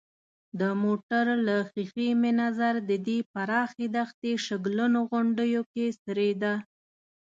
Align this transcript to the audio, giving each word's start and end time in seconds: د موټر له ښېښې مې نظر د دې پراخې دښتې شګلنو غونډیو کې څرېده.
د 0.59 0.61
موټر 0.83 1.25
له 1.47 1.55
ښېښې 1.71 2.09
مې 2.21 2.31
نظر 2.41 2.73
د 2.89 2.91
دې 3.07 3.17
پراخې 3.33 3.85
دښتې 3.95 4.31
شګلنو 4.45 4.99
غونډیو 5.11 5.61
کې 5.73 5.85
څرېده. 6.03 6.53